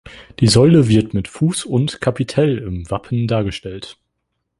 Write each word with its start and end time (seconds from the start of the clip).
Die 0.39 0.47
Säule 0.47 0.87
wird 0.87 1.13
mit 1.13 1.27
Fuß 1.27 1.63
und 1.65 2.01
Kapitell 2.01 2.57
im 2.57 2.89
Wappen 2.89 3.27
dargestellt. 3.27 3.99